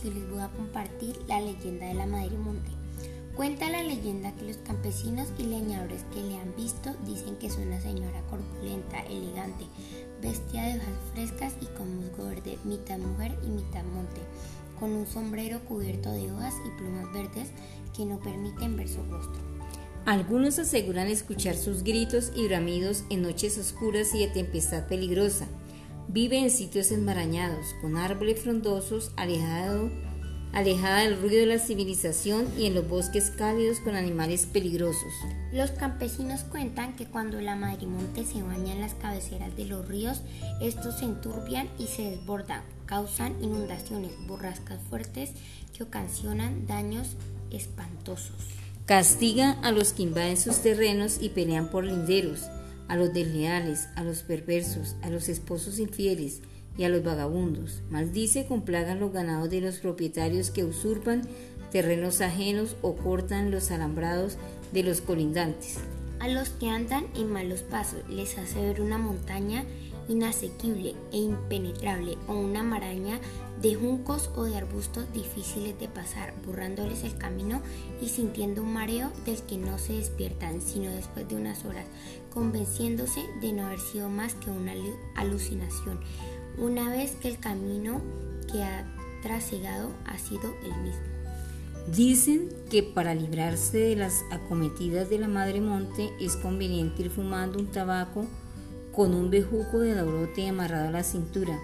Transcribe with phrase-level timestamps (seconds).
[0.00, 2.70] si les voy a compartir la leyenda de la Madre Monte.
[3.36, 7.56] Cuenta la leyenda que los campesinos y leñadores que le han visto dicen que es
[7.56, 9.66] una señora corpulenta, elegante,
[10.22, 14.20] vestida de hojas frescas y con musgo verde, mitad mujer y mitad monte,
[14.78, 17.48] con un sombrero cubierto de hojas y plumas verdes
[17.94, 19.40] que no permiten ver su rostro.
[20.06, 25.46] Algunos aseguran escuchar sus gritos y bramidos en noches oscuras y de tempestad peligrosa.
[26.12, 29.90] Vive en sitios enmarañados, con árboles frondosos, alejado
[30.52, 35.12] alejada del ruido de la civilización y en los bosques cálidos con animales peligrosos.
[35.52, 40.22] Los campesinos cuentan que cuando la madrimonte se baña en las cabeceras de los ríos,
[40.60, 45.30] estos se enturbian y se desbordan, causan inundaciones, borrascas fuertes
[45.76, 47.10] que ocasionan daños
[47.52, 48.48] espantosos.
[48.84, 52.48] Castiga a los que invaden sus terrenos y pelean por linderos,
[52.90, 56.42] a los desleales, a los perversos, a los esposos infieles,
[56.76, 57.82] y a los vagabundos.
[57.90, 61.22] Maldice con plagas los ganados de los propietarios que usurpan
[61.70, 64.38] terrenos ajenos o cortan los alambrados
[64.72, 65.78] de los colindantes.
[66.20, 69.64] A los que andan en malos pasos les hace ver una montaña
[70.08, 73.20] inasequible e impenetrable o una maraña
[73.62, 77.62] de juncos o de arbustos difíciles de pasar, borrándoles el camino
[78.02, 81.86] y sintiendo un mareo del que no se despiertan sino después de unas horas,
[82.32, 84.72] convenciéndose de no haber sido más que una
[85.16, 86.00] alucinación
[86.58, 88.02] una vez que el camino
[88.50, 88.84] que ha
[89.22, 91.19] trasegado ha sido el mismo.
[91.88, 97.58] Dicen que para librarse de las acometidas de la Madre Monte es conveniente ir fumando
[97.58, 98.26] un tabaco
[98.92, 101.58] con un bejuco de daurote amarrado a la cintura.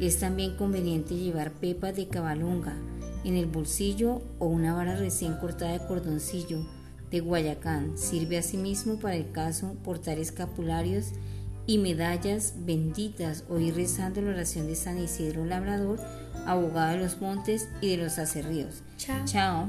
[0.00, 2.76] Es también conveniente llevar pepas de cabalonga
[3.24, 6.66] en el bolsillo o una vara recién cortada de cordoncillo
[7.10, 7.96] de Guayacán.
[7.98, 11.12] Sirve asimismo para el caso portar escapularios
[11.68, 16.00] y medallas benditas, oír rezando la oración de San Isidro Labrador,
[16.46, 18.82] abogado de los montes y de los acerríos.
[18.96, 19.24] Chao.
[19.26, 19.68] Chao.